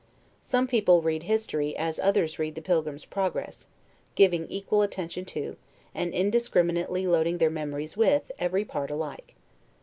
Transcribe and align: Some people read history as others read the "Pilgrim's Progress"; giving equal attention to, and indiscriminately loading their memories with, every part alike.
Some 0.41 0.65
people 0.65 1.03
read 1.03 1.21
history 1.21 1.77
as 1.77 1.99
others 1.99 2.39
read 2.39 2.55
the 2.55 2.61
"Pilgrim's 2.63 3.05
Progress"; 3.05 3.67
giving 4.15 4.47
equal 4.47 4.81
attention 4.81 5.25
to, 5.25 5.57
and 5.93 6.11
indiscriminately 6.11 7.05
loading 7.05 7.37
their 7.37 7.51
memories 7.51 7.95
with, 7.95 8.31
every 8.39 8.65
part 8.65 8.89
alike. 8.89 9.35